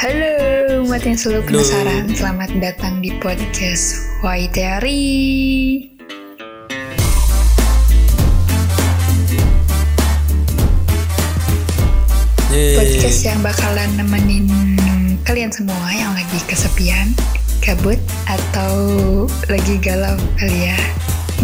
[0.00, 2.08] Halo, umat yang selalu penasaran.
[2.16, 5.12] Selamat datang di podcast White Theory.
[12.48, 12.80] Yeay.
[12.80, 14.48] Podcast yang bakalan nemenin
[15.28, 17.12] kalian semua yang lagi kesepian,
[17.60, 18.72] gabut, atau
[19.52, 20.80] lagi galau kali ya.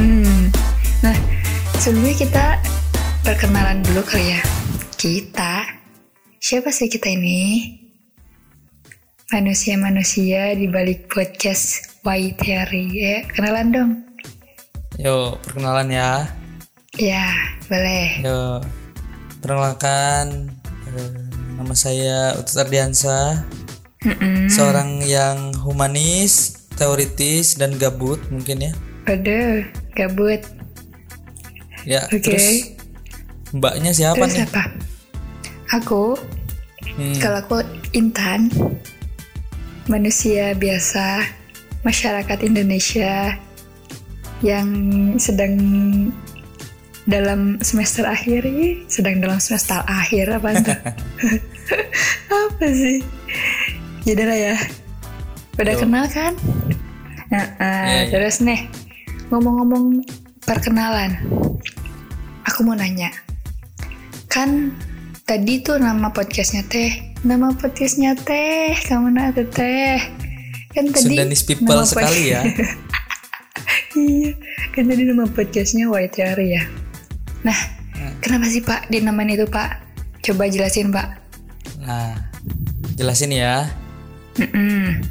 [0.00, 0.48] Hmm.
[1.04, 1.16] Nah,
[1.76, 2.44] sebelumnya kita
[3.20, 4.40] perkenalan dulu kali ya.
[4.96, 5.76] Kita,
[6.40, 7.84] siapa sih kita ini?
[9.26, 12.86] Manusia-manusia di balik podcast White Theory.
[12.94, 13.90] Ya, kenalan dong.
[15.02, 16.30] Yo, perkenalan ya.
[16.94, 17.34] Ya,
[17.66, 18.22] boleh.
[18.22, 18.62] Yo,
[19.42, 20.54] perkenalkan
[20.94, 21.10] eh,
[21.58, 23.42] nama saya Utut Ardiansa,
[24.06, 24.46] Mm-mm.
[24.46, 28.72] seorang yang humanis, teoritis dan gabut mungkin ya.
[29.10, 29.66] Waduh,
[29.98, 30.46] gabut.
[31.82, 32.22] Ya, Oke.
[32.30, 32.78] terus
[33.50, 34.46] mbaknya siapa Terus nih?
[34.46, 34.62] apa?
[35.82, 36.14] Aku,
[36.86, 37.58] Hmm, kalau aku
[37.92, 38.46] Intan,
[39.86, 41.22] manusia biasa,
[41.86, 43.38] masyarakat Indonesia
[44.42, 44.68] yang
[45.16, 45.54] sedang
[47.06, 50.78] dalam semester akhir ya, sedang dalam semester akhir apa tuh?
[52.50, 52.98] apa sih?
[54.02, 54.56] Jadi lah ya.
[55.56, 55.80] Udah Yo.
[55.86, 56.34] kenal kan?
[57.30, 58.10] Nah, ah, Iya, iya.
[58.10, 58.66] terus nih
[59.30, 60.02] ngomong-ngomong
[60.46, 61.18] perkenalan,
[62.46, 63.10] aku mau nanya,
[64.30, 64.70] kan
[65.26, 69.98] tadi tuh nama podcastnya teh, nama podcastnya teh, kamu nate teh,
[70.70, 72.46] kan tadi Sundanis people sekali ya.
[73.98, 74.30] iya,
[74.70, 76.62] kan tadi nama podcastnya White Theory ya.
[77.42, 77.58] Nah,
[78.22, 79.82] kenapa sih Pak dinamain itu Pak?
[80.22, 81.18] Coba jelasin Pak.
[81.82, 82.14] Nah,
[82.94, 83.74] jelasin ya.
[84.38, 85.02] Mm-mm.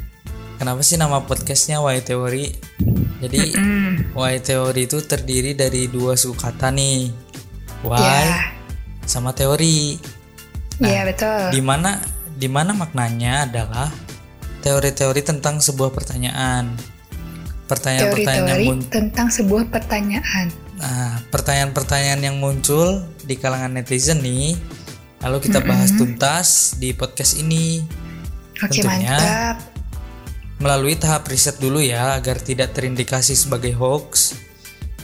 [0.56, 2.56] Kenapa sih nama podcastnya Y Theory?
[3.20, 4.16] Jadi Mm.
[4.16, 7.12] Y Theory itu terdiri dari dua suku kata nih.
[7.84, 8.56] Y Ya,
[9.04, 10.00] sama teori.
[10.78, 11.50] Iya betul.
[11.50, 12.00] di mana
[12.32, 13.88] di mana maknanya adalah
[14.60, 16.74] teori-teori tentang sebuah pertanyaan
[17.64, 20.46] pertanyaan-pertanyaan yang Teori-teori mun- tentang sebuah pertanyaan.
[20.76, 24.54] nah, pertanyaan-pertanyaan yang muncul di kalangan netizen nih
[25.18, 27.82] lalu kita bahas tuntas di podcast ini
[28.56, 29.16] Oke Tentunya.
[29.16, 29.56] mantap.
[30.56, 34.36] melalui tahap riset dulu ya agar tidak terindikasi sebagai hoax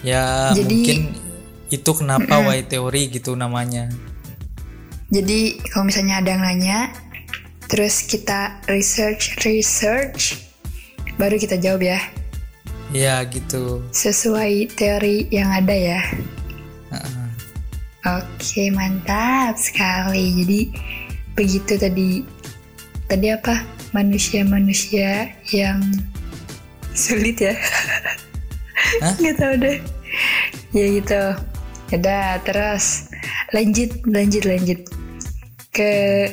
[0.01, 0.99] ya Jadi- mungkin
[1.69, 3.89] itu kenapa Y teori gitu namanya
[5.13, 6.79] Jadi kalau misalnya ada yang nanya,
[7.69, 10.41] terus kita research research,
[11.21, 12.01] baru kita jawab ya
[12.93, 16.01] ya gitu sesuai teori yang ada ya.
[16.93, 17.29] Heeh.
[18.05, 20.45] Oke mantap sekali.
[20.45, 20.61] Jadi
[21.33, 22.21] begitu tadi
[23.09, 23.65] tadi apa
[23.97, 25.81] manusia-manusia yang
[26.93, 27.57] sulit ya?
[29.01, 29.17] Hah?
[29.21, 29.79] Nggak tahu deh.
[30.77, 31.23] Ya gitu.
[31.97, 33.09] Udah terus
[33.57, 34.81] lanjut lanjut lanjut
[35.73, 36.29] ke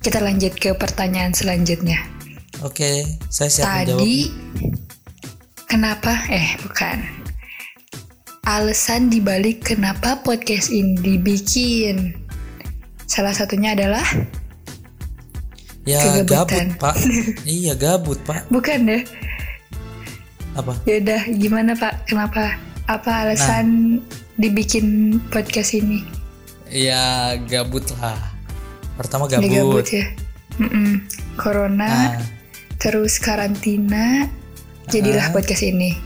[0.00, 2.00] kita lanjut ke pertanyaan selanjutnya.
[2.60, 4.16] oke saya siap menjawab Tadi
[5.68, 6.12] kenapa?
[6.28, 6.98] Eh bukan.
[8.44, 12.12] Alasan dibalik kenapa podcast ini dibikin.
[13.08, 14.04] Salah satunya adalah
[15.84, 16.72] Ya Kegabutan.
[16.72, 16.96] gabut pak
[17.48, 19.02] Iya gabut pak bukan deh.
[20.54, 20.72] Apa?
[20.86, 22.06] Ya udah gimana Pak?
[22.06, 22.54] Kenapa?
[22.84, 24.00] Apa alasan
[24.36, 26.04] dibikin podcast ini?
[26.68, 28.18] Ya gabut lah
[28.94, 30.06] Pertama Ya, gabut, gabut ya.
[30.54, 31.02] Mm-mm.
[31.34, 32.22] Corona, Nah,
[32.78, 34.30] terus karantina,
[34.86, 35.34] jadilah Ah.
[35.34, 35.98] podcast ini.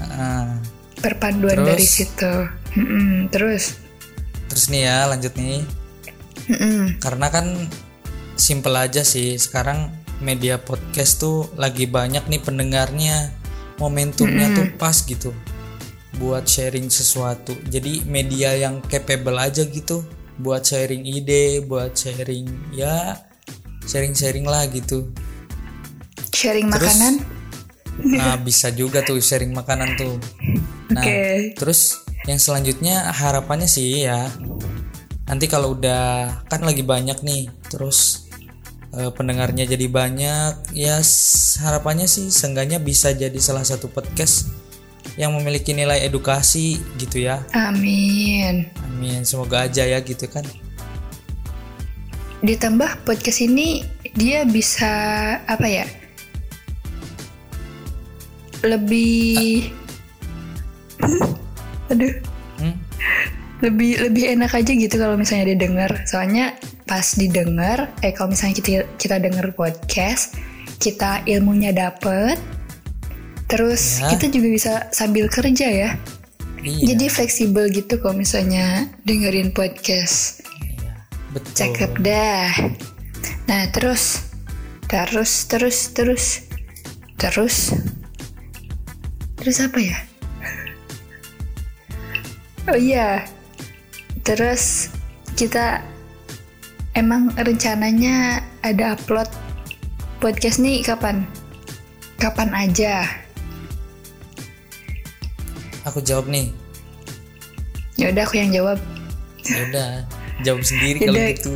[0.00, 0.56] ah.
[0.96, 1.68] Perpaduan Terus?
[1.68, 2.32] dari situ.
[2.78, 3.28] Mm-mm.
[3.28, 3.76] Terus,
[4.48, 5.60] Terus nih ya lanjut nih
[6.48, 6.96] Mm-mm.
[7.00, 7.68] Karena kan
[8.34, 13.32] simple aja sih Sekarang media podcast tuh lagi banyak nih pendengarnya
[13.76, 15.32] Momentumnya tuh pas gitu
[16.20, 20.04] Buat sharing sesuatu Jadi media yang capable aja gitu
[20.40, 23.16] Buat sharing ide Buat sharing ya
[23.82, 25.10] Sharing-sharing lah gitu
[26.32, 26.82] sharing Terus?
[26.90, 27.14] makanan.
[28.02, 30.16] Nah bisa juga tuh sharing makanan tuh.
[30.90, 31.54] Nah Oke.
[31.54, 34.26] terus yang selanjutnya harapannya sih ya
[35.26, 38.28] nanti kalau udah kan lagi banyak nih terus
[38.94, 41.00] eh, pendengarnya jadi banyak ya
[41.62, 44.50] harapannya sih seenggaknya bisa jadi salah satu podcast
[45.20, 47.44] yang memiliki nilai edukasi gitu ya.
[47.52, 48.68] Amin.
[48.88, 50.44] Amin semoga aja ya gitu kan.
[52.42, 53.84] Ditambah podcast ini
[54.16, 54.90] dia bisa
[55.46, 55.86] apa ya?
[58.62, 59.70] Lebih
[61.90, 62.14] Aduh,
[62.62, 62.78] Hmm?
[63.58, 65.90] lebih lebih enak aja gitu kalau misalnya didengar.
[66.06, 66.56] Soalnya
[66.86, 70.38] pas didengar, eh kalau misalnya kita kita denger podcast,
[70.78, 72.38] kita ilmunya dapet,
[73.52, 74.16] terus Ya.
[74.16, 75.90] kita juga bisa sambil kerja ya.
[76.64, 76.96] Iya.
[76.96, 80.40] Jadi fleksibel gitu kalau misalnya dengerin podcast.
[80.56, 80.94] Iya,
[81.36, 81.52] betul.
[81.52, 82.48] Cakep dah.
[83.50, 84.32] Nah terus,
[84.88, 86.24] terus, terus, terus,
[87.20, 87.56] terus,
[89.36, 89.98] terus apa ya?
[92.70, 93.26] Oh iya,
[94.22, 94.88] terus
[95.34, 95.82] kita
[96.94, 99.26] emang rencananya ada upload
[100.22, 101.26] podcast nih kapan?
[102.22, 103.21] Kapan aja?
[105.88, 106.54] Aku jawab nih.
[107.98, 108.78] Ya udah aku yang jawab.
[109.42, 109.90] Ya udah,
[110.46, 111.34] jawab sendiri kalau Yaudah.
[111.34, 111.54] gitu.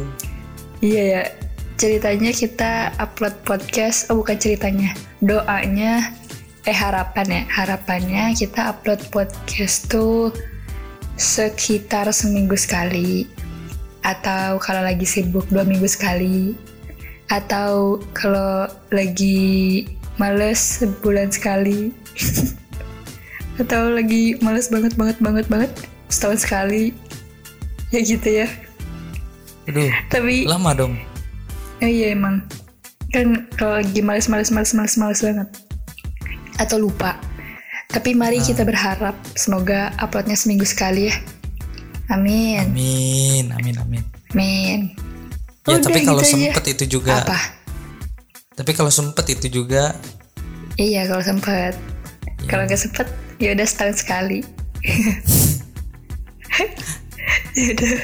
[0.82, 1.23] Iya ya,
[1.81, 4.93] ceritanya kita upload podcast, oh bukan ceritanya,
[5.25, 6.12] doanya,
[6.69, 10.34] eh harapan ya, harapannya kita upload podcast tuh
[11.17, 13.25] sekitar seminggu sekali,
[14.05, 16.52] atau kalau lagi sibuk dua minggu sekali,
[17.32, 19.88] atau kalau lagi
[20.20, 21.94] males sebulan sekali,
[23.56, 25.70] atau lagi males banget banget banget banget
[26.06, 26.93] setahun sekali,
[27.88, 28.49] ya gitu ya.
[29.67, 30.94] Aduh, Tapi lama dong.
[31.79, 32.41] Oh iya emang
[33.11, 35.49] kan kalau lagi males males males males males banget
[36.56, 37.17] atau lupa.
[37.87, 38.69] Tapi mari kita Ah.
[38.69, 41.17] berharap semoga uploadnya seminggu sekali ya.
[42.09, 42.70] Amin.
[42.70, 44.02] Amin, amin, amin.
[44.31, 44.81] Amin.
[45.67, 46.35] Ya Udah tapi kalau gitu aja.
[46.55, 47.12] sempet itu juga.
[47.23, 47.38] Apa?
[48.55, 49.97] Tapi kalau sempet itu juga
[50.76, 51.73] Iya kalau sempet.
[52.38, 52.47] Iya.
[52.47, 54.41] Kalau nggak sempet ya udah setahun sekali.
[57.59, 57.97] ya udah.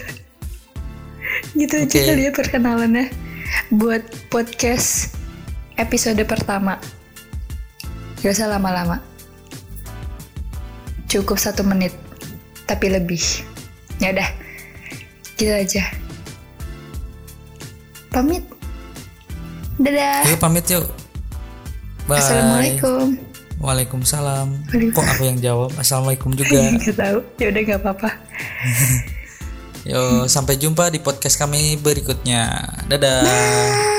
[1.52, 2.08] Gitu aja Oke.
[2.08, 3.06] kali ya perkenalannya
[3.72, 5.16] buat podcast
[5.76, 6.80] episode pertama.
[8.20, 9.00] Gak usah lama-lama.
[11.08, 11.92] Cukup satu menit,
[12.64, 13.20] tapi lebih.
[14.00, 14.28] Ya udah,
[15.36, 15.84] gitu aja.
[18.12, 18.44] Pamit.
[19.80, 20.28] Dadah.
[20.28, 20.84] Yuk pamit yuk.
[22.04, 22.20] Bye.
[22.20, 23.31] Assalamualaikum.
[23.60, 24.48] Waalaikumsalam.
[24.70, 25.70] Kok aku yang jawab?
[25.76, 26.72] Assalamualaikum juga.
[26.86, 27.18] Gak tahu.
[27.36, 28.08] Ya udah nggak apa-apa.
[29.90, 32.54] Yo, sampai jumpa di podcast kami berikutnya.
[32.86, 33.91] Dadah.